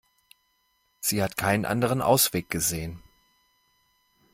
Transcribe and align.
Sie 0.99 1.21
hat 1.21 1.37
keinen 1.37 1.63
anderen 1.63 2.01
Ausweg 2.01 2.49
gesehen. 2.49 3.03